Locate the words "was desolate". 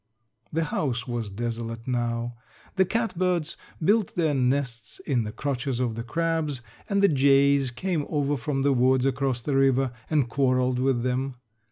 1.07-1.87